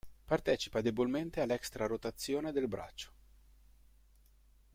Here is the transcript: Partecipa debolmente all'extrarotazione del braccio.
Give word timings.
Partecipa 0.25 0.81
debolmente 0.81 1.41
all'extrarotazione 1.41 2.51
del 2.51 2.67
braccio. 2.67 3.11